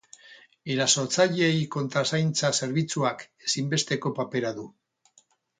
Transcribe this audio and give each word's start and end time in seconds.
Erasotzaileei 0.75 1.59
kontrazaintza 1.75 2.51
zerbitzuak 2.63 3.23
ezinbesteko 3.49 4.17
papera 4.23 4.57
du. 4.61 4.71